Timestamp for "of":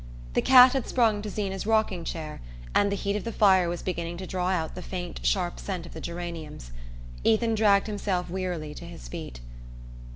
3.15-3.23, 5.85-5.93